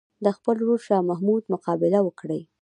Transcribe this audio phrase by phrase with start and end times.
[0.25, 2.41] د خپل ورور شاه محمود مقابله وکړي.